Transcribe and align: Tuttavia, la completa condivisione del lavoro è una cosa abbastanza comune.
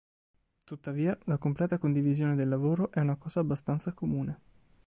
Tuttavia, 0.65 1.15
la 1.25 1.37
completa 1.37 1.77
condivisione 1.77 2.33
del 2.33 2.47
lavoro 2.49 2.89
è 2.91 2.99
una 3.01 3.17
cosa 3.17 3.41
abbastanza 3.41 3.93
comune. 3.93 4.39